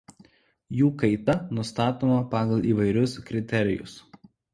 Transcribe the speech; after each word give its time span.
Jų 0.77 0.87
kaita 1.01 1.35
nustatoma 1.57 2.15
pagal 2.31 2.65
įvairius 2.71 3.13
kriterijus. 3.29 3.95